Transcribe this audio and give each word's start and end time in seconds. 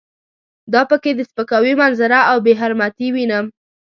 دا 0.73 0.81
په 0.89 0.95
کې 1.03 1.11
د 1.15 1.19
سپکاوي 1.29 1.73
منظره 1.81 2.19
او 2.31 2.37
بې 2.45 2.53
حرمتي 2.61 3.07
وینم. 3.15 3.45